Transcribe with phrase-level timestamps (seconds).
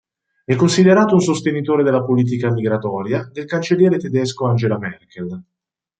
[0.43, 5.43] È considerato un sostenitore della politica migratoria del cancelliere tedesco Angela Merkel.